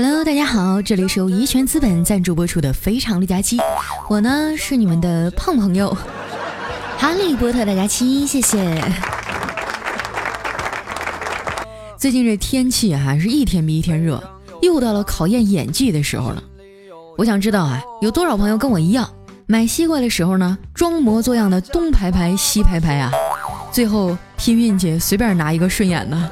[0.00, 3.58] Hello，大家好，这里是由怡泉资本赞助播出的《非常六加七》，
[4.08, 5.92] 我呢是你们的胖朋友
[6.96, 8.80] 哈利波特大家七，谢谢。
[11.96, 14.22] 最近这天气啊，是一天比一天热，
[14.62, 16.40] 又到了考验演技的时候了。
[17.16, 19.10] 我想知道啊，有多少朋友跟我一样，
[19.48, 23.10] 买西瓜的时候呢，装模作样的东拍拍西拍拍啊，
[23.72, 26.30] 最后拼运气随便拿一个顺眼的。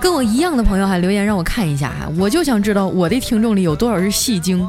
[0.00, 4.68] 跟我一样的朋友还留言让我看一下哈，我就想知道我的听众里有多少是戏精。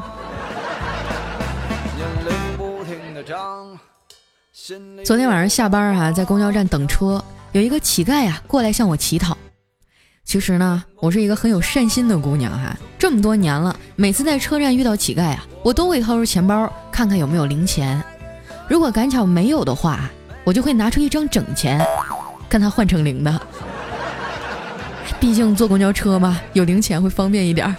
[5.04, 7.22] 昨天晚上下班哈，在公交站等车，
[7.52, 9.36] 有一个乞丐呀过来向我乞讨。
[10.24, 18.00] 其实呢，我是一个很有善心的姑娘哈，这么多年了，每次在车站遇到乞丐啊，我都会掏出钱包看看有没有零钱，
[18.68, 20.08] 如果赶巧没有的话，
[20.44, 21.84] 我就会拿出一张整钱，
[22.48, 23.40] 跟他换成零的。
[25.20, 27.76] 毕竟坐公交车嘛，有零钱会方便一点儿。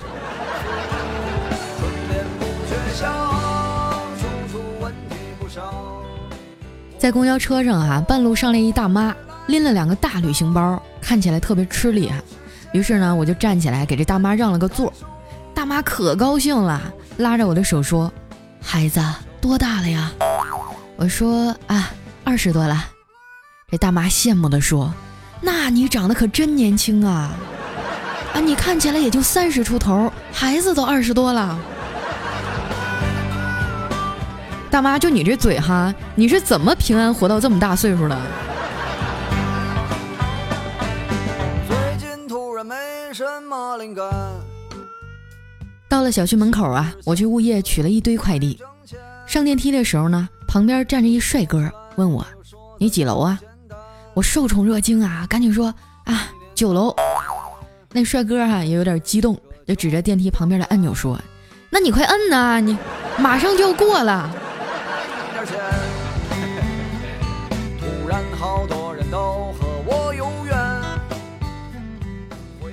[6.99, 9.13] 在公交车上啊，半路上来一大妈，
[9.47, 12.21] 拎了两个大旅行包，看起来特别吃力啊。
[12.73, 14.93] 于是呢，我就站起来给这大妈让了个座。
[15.53, 16.79] 大妈可高兴了，
[17.17, 18.09] 拉着我的手说
[18.61, 19.03] ：“孩子
[19.41, 20.11] 多大了呀？”
[20.95, 21.89] 我说：“啊，
[22.23, 22.85] 二十多了。”
[23.71, 24.93] 这大妈羡慕地说。
[25.41, 27.31] 那你长得可真年轻啊！
[28.33, 31.57] 啊，你看起来也就三十出头，孩子都二十多了。
[34.69, 38.17] 大妈，就你这嘴哈，你是怎么平安活到这么大岁数的？
[41.67, 42.75] 最近突然没
[43.11, 44.09] 什么灵感
[45.89, 48.57] 到了小区门口啊，我去物业取了一堆快递。
[49.25, 52.25] 上电梯的时候呢，旁边站着一帅哥，问我
[52.79, 53.37] ：“你几楼啊？”
[54.13, 55.73] 我受宠若惊啊，赶紧说
[56.03, 56.95] 啊九楼。
[57.93, 61.19] 那帅哥哈也有点激动，就指着电梯旁边的按钮说
[61.69, 62.77] ：“那你快摁呐，你
[63.17, 64.29] 马上就要过了。”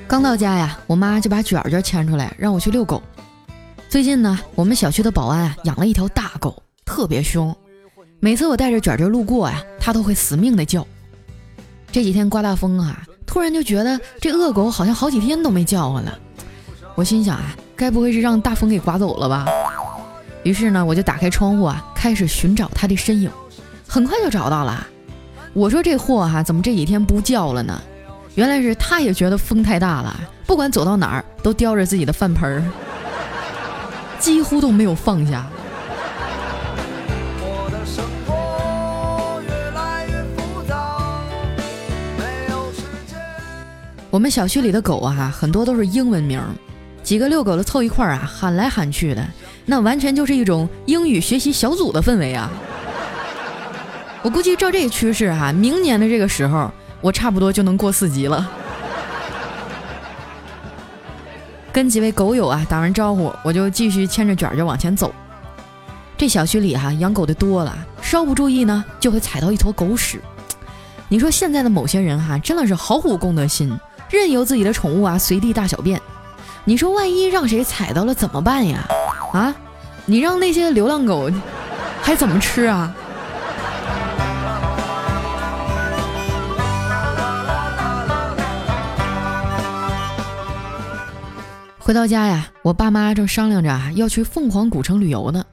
[0.06, 3.02] 刚到家呀，我妈就把卷卷牵出来让我去遛狗。
[3.88, 7.54] 最近呢，我们小区的保安啊养了一条大狗，特别凶，
[8.20, 10.86] 每次我带着卷卷路过呀，它都会死命的叫。
[11.90, 16.18] 这几天刮大风啊，突然就觉得这恶狗好像好几天都没叫唤了。
[16.94, 19.46] 我心想啊，该不会是让大风给刮走了吧？
[20.42, 23.30] 于是呢，我就打开窗户啊，开始寻找它的身影。
[23.86, 24.86] 很快就找到了。
[25.54, 27.80] 我说这货哈，怎么这几天不叫了呢？
[28.34, 30.14] 原来是它也觉得风太大了，
[30.46, 32.62] 不管走到哪儿都叼着自己的饭盆儿，
[34.20, 35.46] 几乎都没有放下。
[44.18, 46.42] 我们小区里的狗啊，很多都是英文名，
[47.04, 49.24] 几个遛狗的凑一块儿啊，喊来喊去的，
[49.64, 52.50] 那完全就是一种英语学习小组的氛围啊！
[54.22, 56.68] 我估计照这个趋势哈，明年的这个时候，
[57.00, 58.50] 我差不多就能过四级了。
[61.70, 65.14] 跟几位狗友啊打完招呼，我就继续牵着卷卷往前走。
[66.16, 70.20] 这小区里哈养狗的多了，稍不注意呢，就会踩到一坨狗屎。
[71.08, 73.78] 你说现在的某些人哈，真的是毫无公德心。
[74.10, 76.00] 任由自己的宠物啊随地大小便，
[76.64, 78.86] 你说万一让谁踩到了怎么办呀？
[79.32, 79.54] 啊，
[80.06, 81.30] 你让那些流浪狗
[82.00, 82.94] 还怎么吃啊？
[91.78, 95.44] 回到家呀，我爸妈正商量着要去凤凰古城旅游呢，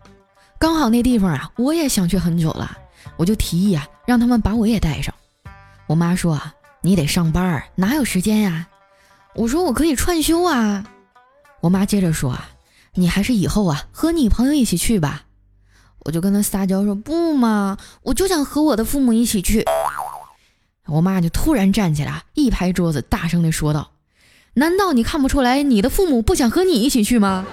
[0.57, 2.77] 刚好那地方啊我也想去很久了，
[3.17, 5.13] 我就提议啊让他们把我也带上。
[5.87, 6.53] 我妈说啊。
[6.85, 8.67] 你得上班，哪有时间呀？
[9.33, 10.85] 我说我可以串休啊。
[11.61, 12.49] 我妈接着说啊，
[12.93, 15.23] 你还是以后啊和你朋友一起去吧。
[16.01, 19.65] 我就跟她撒娇说不嘛，我就想和我的父母一起去。
[20.85, 23.89] 我妈就突然站起来，一拍桌子，大声的说道
[24.53, 27.47] ：“难道你看不出来你的父母不想和你一起去吗？”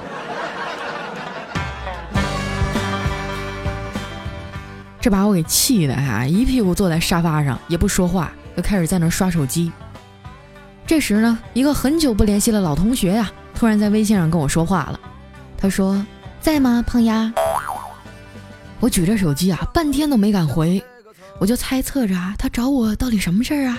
[5.00, 8.30] 这把我给气的哈，一屁股坐在沙发上也不说话。
[8.56, 9.72] 就开始在那刷手机。
[10.86, 15.00] 这时呢，一个很久不联系的老同学呀，突然在微信上跟我说话了。
[15.56, 16.04] 他说
[16.40, 17.32] ：“在吗，胖丫？”
[18.80, 20.82] 我举着手机啊，半天都没敢回。
[21.38, 23.78] 我就猜测着啊，他找我到底什么事儿啊？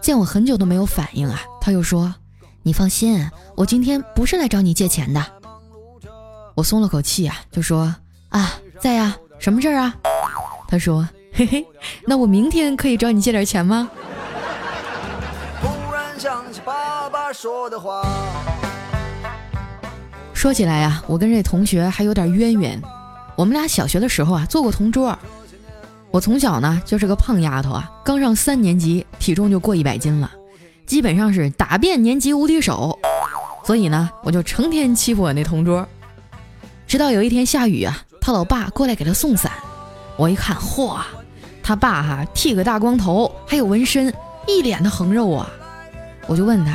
[0.00, 2.14] 见我很久都没有反应啊，他又说
[2.62, 5.24] ：“你放心，我今天不是来找你借钱的。”
[6.54, 7.94] 我松了口气啊，就说
[8.30, 9.94] ：“啊，在呀，什么事儿啊？”
[10.68, 11.06] 他说。
[11.40, 11.66] 嘿嘿，
[12.06, 13.88] 那我明天可以找你借点钱吗？
[20.34, 22.78] 说起来呀，我跟这同学还有点渊源。
[23.36, 25.18] 我们俩小学的时候啊，做过同桌。
[26.10, 30.30] 我从小呢就是个胖丫头啊，刚上三年级，体重就过一百斤了，
[30.84, 32.98] 基本上是打遍年级无敌手。
[33.64, 35.88] 所以呢，我就成天欺负我那同桌。
[36.86, 39.50] 直到有一天下雨啊，他老爸过来给他送伞，
[40.18, 41.00] 我一看，嚯，
[41.62, 44.12] 他爸哈剃个大光头，还有纹身，
[44.46, 45.48] 一脸的横肉啊。
[46.26, 46.74] 我就问他，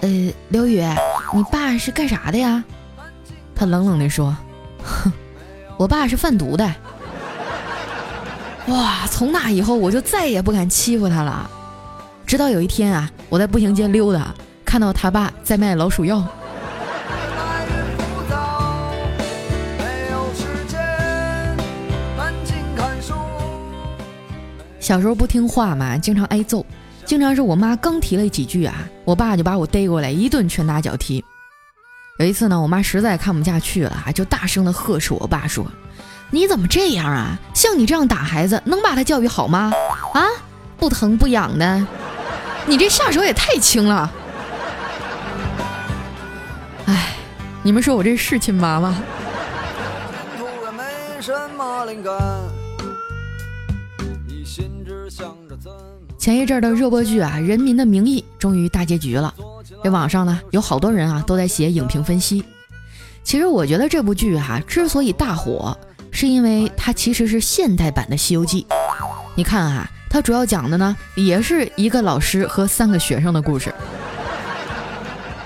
[0.00, 0.80] 呃，刘宇，
[1.34, 2.62] 你爸是干啥的呀？
[3.54, 4.36] 他冷冷地说，
[4.82, 5.12] 哼。
[5.78, 6.74] 我爸是贩毒的，
[8.68, 9.06] 哇！
[9.10, 11.50] 从那以后我就再也不敢欺负他了。
[12.26, 14.34] 直到有一天啊，我在步行街溜达，
[14.64, 16.26] 看到他爸在卖老鼠药。
[24.86, 26.64] 小时候不听话嘛，经常挨揍，
[27.04, 28.72] 经常是我妈刚提了几句啊，
[29.04, 31.24] 我爸就把我逮过来一顿拳打脚踢。
[32.20, 35.66] 有一次呢，我妈实在看不下去了，就大声的呵斥我爸说
[36.30, 37.36] ：“你怎么这样啊？
[37.52, 39.72] 像你这样打孩子，能把他教育好吗？
[40.14, 40.22] 啊，
[40.78, 41.84] 不疼不痒的，
[42.64, 44.08] 你这下手也太轻了。”
[46.86, 47.16] 哎，
[47.64, 48.96] 你们说我这是亲妈吗
[50.38, 52.14] 我没什么灵感？
[56.26, 59.32] 前一阵的热播剧啊，《人民的名义》终于大结局了。
[59.84, 62.42] 这网上呢有好多人啊都在写影评分析。
[63.22, 65.78] 其实我觉得这部剧哈之所以大火，
[66.10, 68.66] 是因为它其实是现代版的《西游记》。
[69.36, 73.72] 你看啊，它主要讲的呢也是一个老师和三个学生的故事。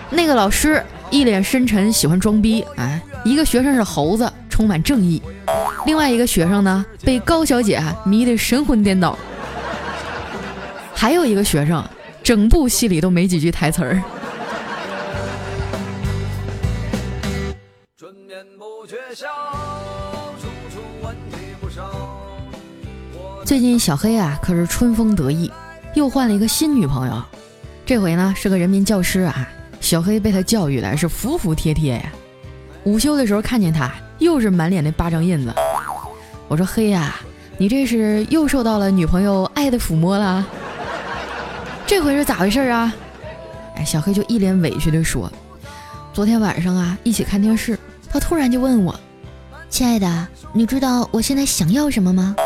[0.09, 2.99] 那个老师一脸深沉，喜欢装逼啊。
[3.23, 5.21] 一个学生是猴子，充满正义。
[5.85, 9.19] 另外一个学生呢被高小姐迷得神魂颠倒。
[11.01, 11.83] 还有一个学生，
[12.23, 14.03] 整部戏里都没几句台词儿。
[23.47, 25.51] 最近小黑啊可是春风得意，
[25.95, 27.23] 又换了一个新女朋友，
[27.87, 29.49] 这回呢是个人民教师啊。
[29.81, 32.13] 小黑被他教育的是服服帖帖呀。
[32.85, 35.55] 午休的时候看见他，又是满脸的巴掌印子。
[36.47, 37.19] 我说黑呀，
[37.57, 40.47] 你这是又受到了女朋友爱的抚摸了？
[41.91, 42.95] 这回是咋回事啊？
[43.75, 45.29] 哎，小黑就一脸委屈的说
[46.15, 47.77] ：“昨天晚上啊，一起看电视，
[48.09, 48.95] 他突然就问我，
[49.69, 52.37] 亲爱的，你知道我现在想要什么吗？”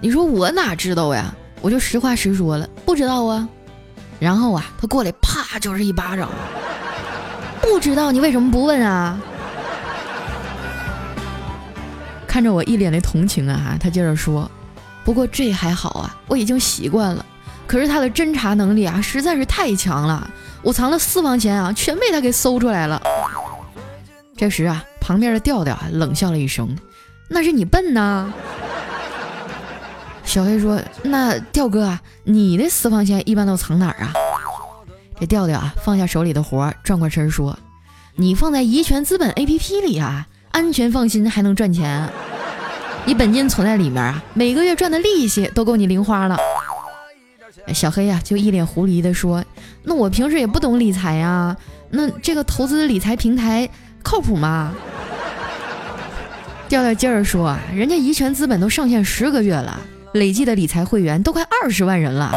[0.00, 1.34] 你说我哪知道呀？
[1.60, 3.48] 我就实话实说了，不知道啊。
[4.20, 6.30] 然后啊，他过来啪就是一巴掌。
[7.60, 9.18] 不知道你为什么不问啊？
[12.24, 14.48] 看着我一脸的同情啊，他接着说
[15.04, 17.26] ：“不过这还好啊，我已经习惯了。
[17.66, 20.30] 可是他的侦查能力啊，实在是太强了。
[20.62, 23.02] 我藏了私房钱啊，全被他给搜出来了。”
[24.36, 26.76] 这时啊，旁边的调调啊冷笑了一声
[27.28, 28.32] ：“那是你笨呐。”
[30.24, 34.12] 小黑说：“那调哥啊，你的私房钱一般都藏哪儿啊？”
[35.20, 37.56] 这调调啊，放下手里的活，转过身说
[38.16, 42.08] ：“你放在怡泉资本 APP 里啊，安全放心，还能赚钱。
[43.04, 46.38] 你本金存在里面啊，每个月赚的利息都够你零花了。”
[47.72, 49.44] 小黑呀，就一脸狐疑的说
[49.82, 51.56] ：“那我平时也不懂理财呀，
[51.90, 53.68] 那这个投资理财平台
[54.02, 54.72] 靠谱吗？”
[56.68, 59.80] 调调接着说：“啊，人家怡泉资本都上线十个月了。”
[60.14, 62.30] 累计的理财会员都快二十万人了，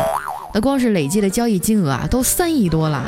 [0.51, 3.05] 那光是累计的交易金额啊，都三亿多了。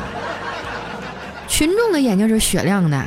[1.48, 3.04] 群众的眼睛是雪亮的，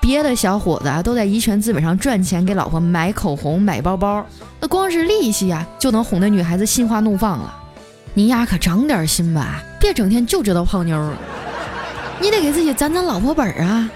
[0.00, 4.26] 别的小伙子啊都在怡泉资本上赚钱，给老婆买口红、买包包，
[4.58, 7.54] 那光是利息啊就能哄得女孩子心花怒放了。
[8.18, 11.12] 你丫可长点心吧，别整天就知道泡妞，
[12.20, 13.88] 你得给自己攒攒老婆本啊。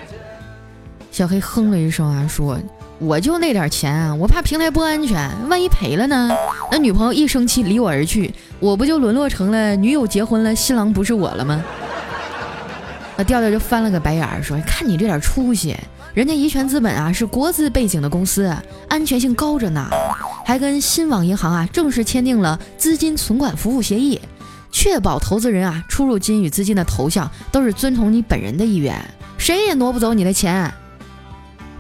[1.11, 2.57] 小黑哼了一声啊，说。
[3.01, 6.31] 我就那点钱，我怕平台不安全，万一赔了呢？
[6.71, 11.61] 那女朋友一生气离我而去，我不就沦落成了女友结婚了，新郎不是我了吗？
[13.17, 15.77] 那调调就翻了个白眼儿，说：“看你这点出息，
[16.15, 18.55] 人家怡泉资本啊是国资背景的公司，
[18.87, 19.89] 安全性高着呢，
[20.45, 24.21] 还跟新网银行啊正式签订了资金存管服务协议，
[24.71, 28.95] 确保投资人啊出入金与资金的投向都是遵从你本人的意愿，
[29.39, 30.71] 谁也挪不走你的钱。”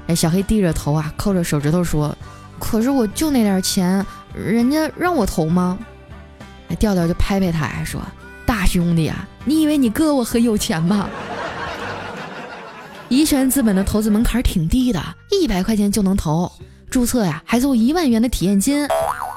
[0.08, 2.16] 哎，小黑低着头啊，抠着手指头说
[2.58, 5.78] ：“可是我就那点钱，人家让我投吗？”
[6.70, 8.00] 哎，调调就拍拍他，说
[8.46, 11.06] ：“大兄弟啊，你以为你哥我很有钱吗？
[13.12, 14.98] 怡泉资本的投资门槛挺低的，
[15.30, 16.50] 一百块钱就能投，
[16.88, 18.88] 注册呀还送一万元的体验金，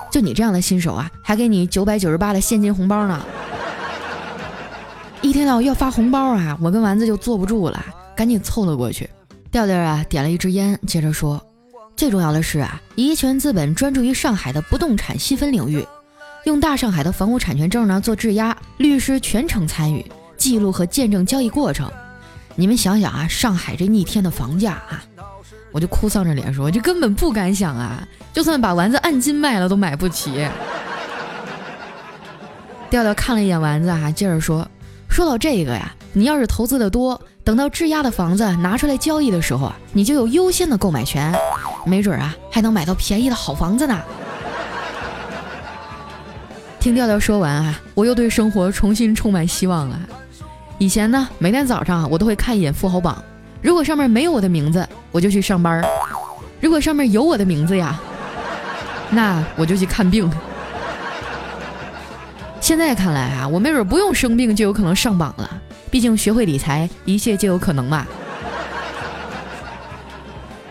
[0.10, 3.22] 就你这样的新手啊，还给你九百九十八的现金红包呢。
[5.22, 9.10] 一听到要发红包啊，我跟丸子就坐不住了，赶紧凑了过去。
[9.52, 11.46] 调调啊，点了一支烟，接着说
[11.98, 15.86] ：“最重要的是啊，怡泉资本专注于上海的不动产细分领域，
[16.46, 20.06] 用大上海的房屋产权证呢做质押，律师全程参与
[20.38, 21.92] 记录和见证交易过程。
[22.56, 25.04] 你们想想啊，上海这逆天的房价啊，
[25.72, 30.48] 我就哭丧着脸说，这根本不敢想啊，就算把丸子按斤卖了都买不起。”
[32.90, 34.66] 调调看了一眼丸子啊，接着说
[35.10, 41.34] ：“说到这个呀，你要是投资的多，等到质押的房子拿出来交易的时候啊，你就有优先的购买权，
[41.86, 44.00] 没准啊还能买到便宜的好房子呢。”
[46.80, 50.00] 听调调说完啊，我又对生活重新充满希望了。
[50.78, 53.24] 以前呢，每天早上我都会看一眼富豪榜，
[53.62, 55.82] 如果上面没有我的名字，我就去上班；
[56.60, 57.98] 如果上面有我的名字呀，
[59.10, 60.30] 那我就去看病。
[62.60, 65.50] 现在看来啊，我没准不用生病就有可能上榜了。
[65.90, 68.06] 毕竟学会理财，一切皆有可能嘛。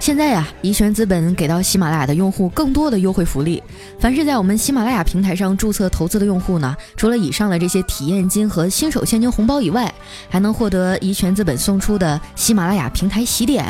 [0.04, 3.62] 现在呀，怡泉资本给到喜马拉雅的用户更多的优惠福利。
[3.98, 9.90] 凡是在我们喜马拉雅平台上注册投资的用户呢，除了以上的这些体验金和新手现金红包以外，
[10.28, 13.64] 还能获得怡泉资本送出的喜马拉雅平台喜点。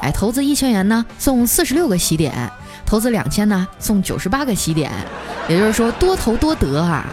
[0.00, 2.32] 哎，投资一千元呢，送四十六个喜点；
[2.86, 4.92] 投资两千呢，送九十八个喜点。
[5.48, 7.04] 也就是说，多投多得啊。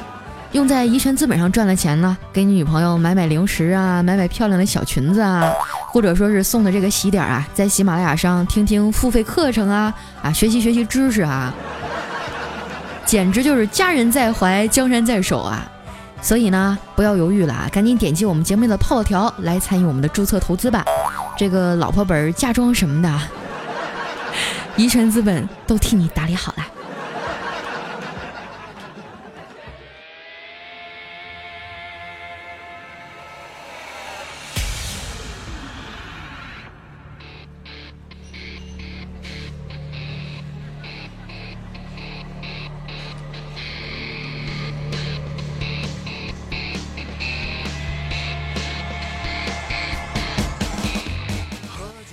[0.52, 5.52] 用在怡泉资本上赚的钱呢，给你女朋友买买零食啊，买买漂亮的小裙子啊，
[5.92, 9.94] 或者说是送的这个喜点啊，在喜马拉雅上听听付费课程啊，
[10.24, 11.54] 啊，学习学习知识啊，
[13.06, 15.70] 简直就是家人在怀，江山在手啊！
[16.22, 20.86] 所以呢，不要犹豫了啊，赶紧点击我们节目的泡泡条来参与我们的注册投资吧。
[21.38, 23.22] 这个老婆本、嫁妆什么的，
[24.78, 26.66] 怡泉资本都替你打理好了。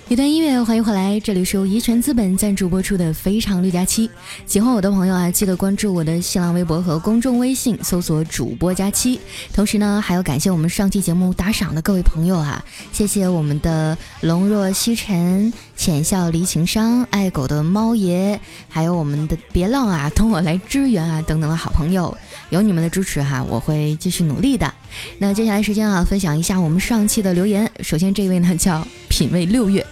[0.08, 4.08] 一段音乐，欢迎回来，这里是由怡泉资本赞助播出的《非常六加七》。
[4.46, 9.20] 喜欢我的朋友啊，记得关注我的新浪微博和公众微信，搜索主播佳期。
[9.52, 22.16] 同时呢，还要感谢我们上期节目打赏的各位朋友啊，谢谢我们的龙若西尘、浅笑离情伤、爱狗的猫爷，还有我们的别浪啊，等我来支援啊等等的好朋友，
[22.48, 24.72] 有你们的支持哈，我会继续努力的。
[25.18, 27.70] 那接下来时间啊，分享一下我们上期的留言。
[27.82, 29.86] 首先这位呢叫品味六月。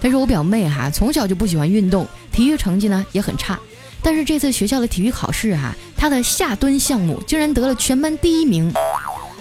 [0.00, 3.58] 他说我表妹哈从小就不喜欢运动，体育成绩呢也很差，
[4.02, 8.72] 但是这次学校的体育考试哈，她的下蹲项目竟然得了全班第一名。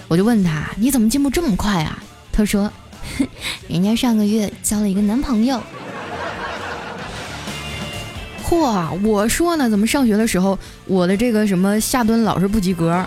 [0.08, 2.04] 我就问他你怎么进步这么快啊？
[2.32, 2.72] 他说，
[3.68, 5.62] 人家上个月交了一个男朋友。
[8.44, 13.06] 嚯，我说呢，怎么上学的时候我的这个什么下蹲老是不及格？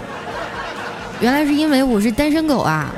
[1.21, 2.90] 原来是因为我是单身狗啊。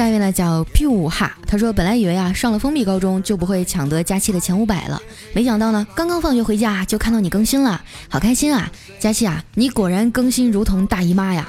[0.00, 4.98] 下一位呢叫 biu 哈，他说本来以为啊上了封闭高中就不会抢得佳期的前五百了，
[5.34, 7.78] 没想到呢刚刚放学回家就看到你更新了，
[8.08, 8.72] 好开心啊！
[8.98, 11.46] 佳期啊，你果然更新如同大姨妈呀！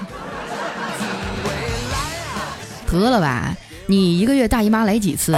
[2.92, 3.56] 得了吧，
[3.86, 5.34] 你一个月大姨妈来几次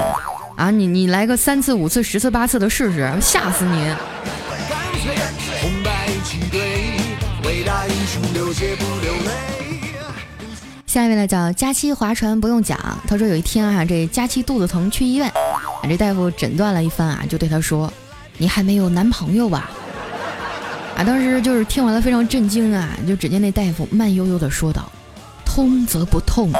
[0.55, 0.71] 啊？
[0.71, 3.93] 你你来个三次五次十次八次的试试，吓死你！
[5.61, 6.07] 红白
[6.51, 6.59] 队
[7.45, 9.52] 为大英雄流血不流泪
[10.93, 17.91] 下一位呢叫佳期划船不用讲，他说有一天啊，这佳期肚子疼去医院，啊这大夫诊断了一番啊，就对他说
[18.37, 19.71] ：“你还没有男朋友吧？”
[20.95, 24.87] 啊，当时就是听完了非常震惊啊，就只见那大夫慢悠悠的说道
[25.43, 26.51] ：“通则不痛，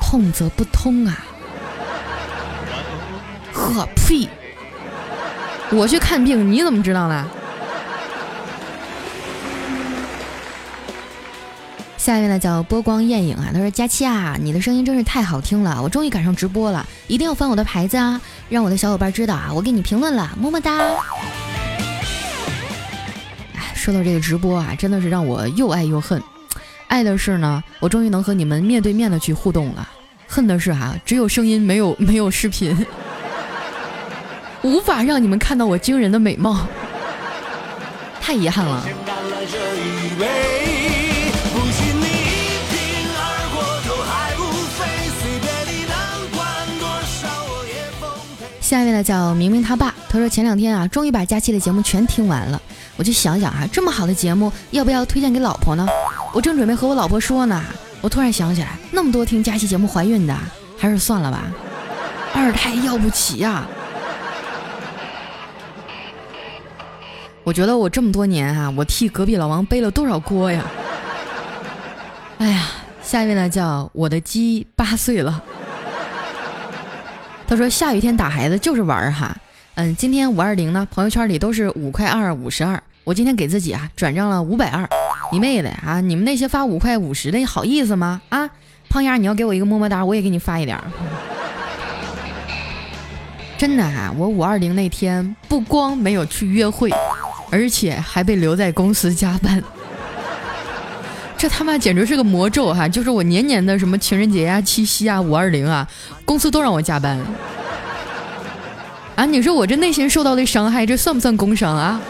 [0.00, 1.26] 痛则不通啊。”
[3.52, 4.26] 呵呸！
[5.70, 7.28] 我去看病，你怎么知道呢？
[12.12, 20.76] 下一位呢叫波光艳影啊，他说佳期啊，你的声音真是太好听了，我终于赶上直播了，一定要翻我的牌子啊，让我的小伙伴知道啊，我给你评论了，么么哒。
[23.54, 26.22] 哎，说到这个直播啊，真的是让我又爱又恨，
[26.86, 29.88] 爱的是呢，我终于能和你们面对面的去互动了，
[30.28, 32.76] 恨的是哈，只有声音没有没有视频，
[34.60, 36.66] 无法让你们看到我惊人的美貌，
[38.20, 38.86] 太遗憾了。
[48.72, 52.58] 下一位呢叫明明他爸，他说前两天啊，终于把佳期的节目全听完了，
[52.96, 55.86] 我就想想啊，这么好的节目，要不要推荐给老婆呢？
[56.32, 57.62] 我正准备和我老婆说呢，
[58.00, 60.34] 我突然想起来，那么多听佳期节目怀孕的，
[60.78, 61.42] 还是算了吧，
[62.32, 63.66] 二胎要不起呀。
[67.44, 70.64] 我觉得我这么多年哈，我替隔壁老王背了多少锅呀！
[72.38, 72.68] 哎呀，
[73.02, 75.42] 下一位呢叫我的鸡八岁了。
[77.52, 79.36] 他说下雨天打孩子就是玩儿哈。
[79.74, 82.82] 嗯，今天五二零呢，朋友圈里都是五块二、五十二。
[83.04, 84.88] 我今天给自己啊转账了五百二。
[85.30, 86.00] 你妹的啊！
[86.00, 88.22] 你们那些发五块五十的好意思吗？
[88.30, 88.48] 啊，
[88.88, 90.78] 胖丫，你要给我一个么么哒，我也给你发一点。
[93.58, 96.90] 真的哈，我五二零那天不光没有去约会。
[97.50, 99.62] 而且还被留在公司加班，
[101.42, 102.86] 这他妈简直是个魔咒哈！
[102.86, 105.84] 就是我年年的什么情人节呀、七夕啊、五二零啊，
[106.24, 107.18] 公司都让我加班。
[109.16, 112.00] 啊，你说我这内心受到的伤害，这算不算工伤啊？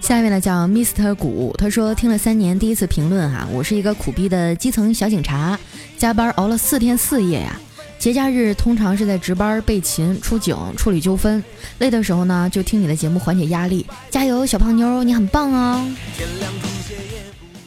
[0.00, 5.56] 下一位呢叫 Mr 古，他说听了三年，第一次评论哈，我是一个苦逼的基层小警察，
[5.96, 7.60] 加班熬了四天四夜呀，
[8.08, 11.44] 节假日通常是在值班备勤、出警、处理纠纷，
[11.76, 15.86] 累的时候呢就听你的节目缓解压力，加油小胖妞，你很棒哦！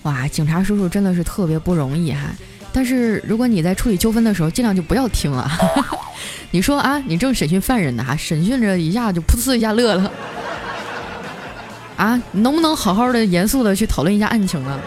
[0.01, 2.21] 哇，警察叔叔真的是特别不容易哈，
[2.73, 5.47] 但是如果你在处理纠纷的时候，尽量就不要听了。
[6.49, 10.11] 你说啊，你正审讯犯人呢哈，审讯着一下就噗呲一下乐了。
[11.97, 14.79] 啊，能不能好好的、严肃的去讨论一下案情啊？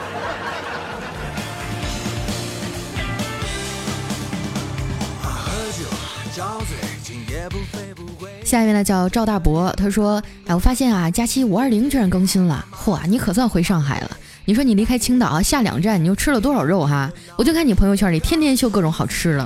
[8.45, 14.11] 下一位呢叫赵大伯，他说：“哎，我发现啊，假期五二零居然更新了，嚯，你可算回上海了。
[14.45, 17.11] 你说你离开青岛下两站，你又吃了多少肉哈？
[17.37, 19.45] 我就看你朋友圈里天天秀各种好吃的。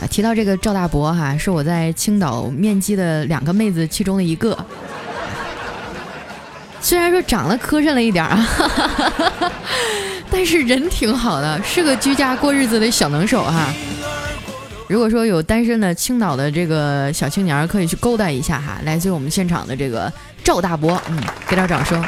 [0.00, 4.58] 啊，提到这个赵大伯哈，是我在青岛面基的两个妹子其中的一个。”
[6.82, 8.48] 虽然说长得磕碜了一点啊，
[10.30, 13.72] 但是人挺好的，是个居家过日子的小能手哈。
[14.90, 18.80] 如果说有单身的青岛的这个小青年，可以去勾搭一下哈。
[18.84, 22.04] 来自于我们现场的这个赵大伯，嗯，给点掌声。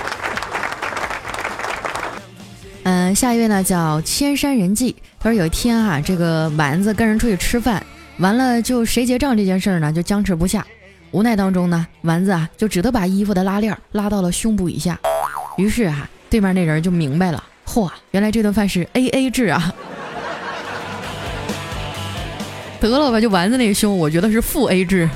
[2.83, 7.81] 嗯，下一位呢叫千山人迹，他说有一天啊，这个丸子跟人出去吃饭，
[8.19, 10.67] 完了就谁结账这件事儿呢，就僵持不下。
[11.13, 14.99] 无奈当中呢，丸子啊就只得把衣服的拉链拉到了胸部以下。
[15.57, 19.73] 于是啊，对面那人就明白了，嚯，原来这顿饭是 A A 制啊！
[22.89, 25.09] 得了吧，就丸子那个胸，我觉得是负 A 制。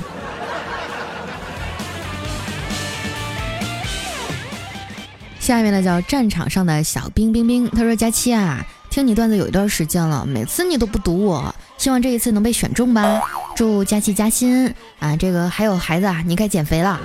[5.39, 13.21] 下面呢叫战场上的小冰冰冰，他说：“佳期啊，听你段子有一段时间了，每次你都不读我，希望这一次能被选中吧。”
[13.55, 15.15] 祝佳期加薪啊！
[15.15, 16.99] 这个还有孩子啊，你该减肥了。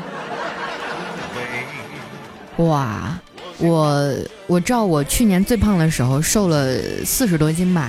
[2.56, 3.18] 哇，
[3.58, 4.12] 我
[4.46, 7.88] 我照我去年最胖的时候瘦了四十多斤吧，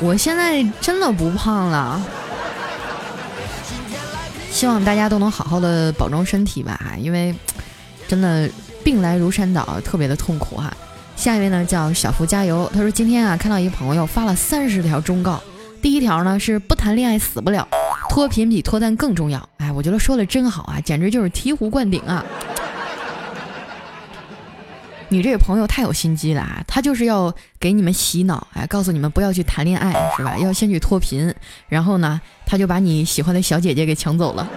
[0.00, 2.00] 我现在真的不胖了。
[4.50, 7.34] 希望大家都能好好的保重身体吧，因为
[8.08, 8.48] 真的
[8.82, 10.72] 病来如山倒，特别的痛苦哈。
[11.16, 15.40] 下一位呢叫小福加油，他说今天啊看到一个朋友发了三十条忠告。
[15.80, 17.66] 第一条呢是不谈恋爱死不了，
[18.08, 19.48] 脱贫比脱单更重要。
[19.58, 22.24] 哎，我觉得说的真好啊，简直就是醍醐灌顶啊！
[25.12, 30.38] 你这个朋友太有心机了啊，他就是要给你们洗脑，哎，告诉你们不要去谈恋爱，是吧？
[30.38, 31.34] 要先去脱贫，
[31.68, 34.48] 然后呢，他就把你喜欢的小姐姐给抢走了。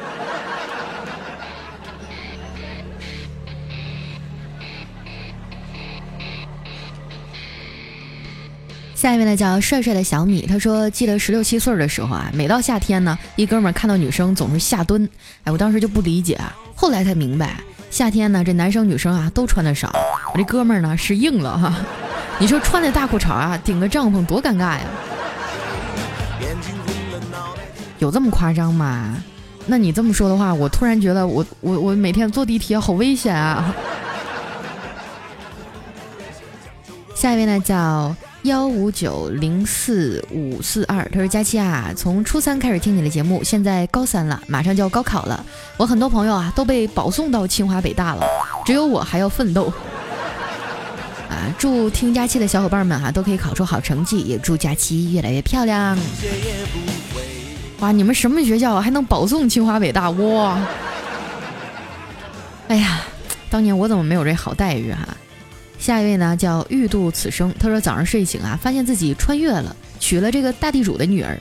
[8.94, 15.10] 下一位呢叫帅帅的小米，他说记得十六七岁的时候啊，每到夏天呢，一哥们看到女生总是下蹲，
[15.46, 17.60] 哎，我当时就不理解啊，后来才明白，
[17.94, 19.88] 夏天呢这男生女生啊都穿的少，
[20.34, 21.72] 我这哥们儿呢是硬了哈，
[22.40, 24.80] 你说穿的大裤衩啊顶个帐篷多尴尬呀，
[28.00, 29.16] 有这么夸张吗？
[29.68, 33.72] 那你这么说的话，我突然觉得我我我每天坐地铁好危险啊。
[37.14, 38.16] 下一位呢叫。
[38.44, 45.46] 幺五九零四五四二，他说：“佳期啊，从初三开始听你的节目，现在高三了，马上就要高考了。
[45.78, 48.28] 我很多朋友啊都被保送到清华北大了，
[48.66, 49.72] 只有我还要奋斗。
[51.30, 55.98] 啊，祝听佳期的小伙伴们啊都可以考出好成绩，也祝佳期越来越漂亮。
[57.80, 60.10] 哇，你们什么学校还能保送清华北大？
[60.10, 60.60] 哇！
[62.68, 63.04] 哎呀，
[63.50, 65.08] 当年我怎么没有这好待遇哈？
[65.84, 71.38] 下一位呢叫欲度此生，他说早上睡醒啊，发现自己穿越了，娶了这个大地主的女儿。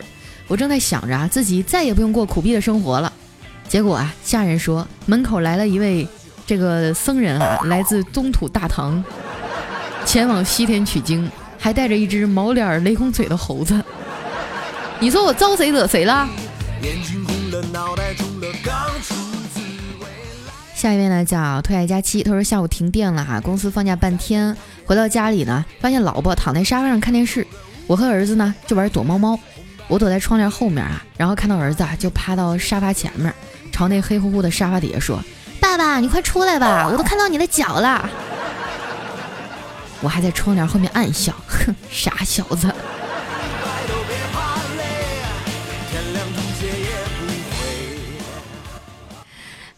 [0.48, 3.12] 我正在想着啊，自己再也不用过苦逼的生活了。
[3.68, 6.05] 结果啊，下人说门口来了一位
[6.44, 9.05] 这个僧人啊，来自东土大唐，
[10.05, 13.81] 前往西天取经，还带着一只毛脸雷公嘴的猴子。
[14.98, 16.28] 你说我招谁惹谁了？
[20.83, 27.47] 下一位呢叫退爱佳期，他说下午停电了哈，公司放假半天，回到家里呢，发现老婆躺在沙发上看电视，
[27.87, 29.38] 我和儿子呢就玩躲猫猫，
[29.87, 33.33] 我躲在窗帘后面啊，然后看到儿子啊就趴到沙发前面，
[33.71, 35.23] 朝那黑乎乎的沙发底下说
[35.62, 38.11] ：“爸爸，你快出来吧， 我都看到你的脚了。”
[40.03, 42.68] 我还在窗帘后面暗笑， 哼， 傻小子。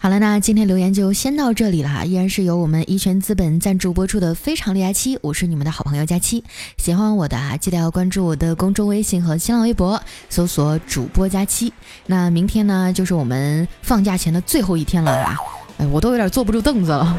[0.05, 6.45] 好了，那今天留言就先到这里了哈，依然是由我们一泉资本赞助播出的《非常恋爱期》，我是你们的好朋友佳期，
[6.77, 11.73] 喜欢我的啊，记得要关注我的公众微信和新浪微博，搜索主播佳期。
[12.05, 15.39] 那明天呢，就是我们放假前的最后一天了啊，
[15.79, 17.19] 哎，我都有点坐不住凳子了，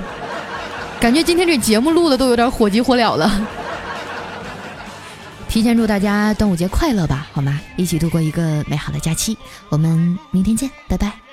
[0.99, 3.47] 感觉今天这节目录的都有点火急火燎了。
[5.49, 7.59] 提前祝大家端午节快乐吧，好吗？
[7.77, 9.35] 一起度过一个美好的假期，
[9.69, 11.24] 我们明天见，拜拜。